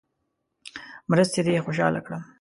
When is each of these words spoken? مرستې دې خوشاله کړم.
مرستې 1.11 1.39
دې 1.45 1.55
خوشاله 1.65 1.99
کړم. 2.05 2.21